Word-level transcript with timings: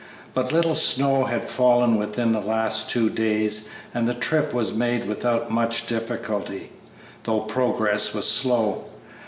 But 0.33 0.51
little 0.51 0.73
snow 0.73 1.25
had 1.25 1.43
fallen 1.43 1.95
within 1.95 2.31
the 2.31 2.39
last 2.41 2.89
two 2.89 3.07
days, 3.07 3.69
and 3.93 4.07
the 4.09 4.15
trip 4.15 4.51
was 4.51 4.73
made 4.73 5.05
without 5.05 5.51
much 5.51 5.85
difficulty, 5.85 6.71
though 7.25 7.41
progress 7.41 8.11
was 8.11 8.27
slow. 8.27 8.85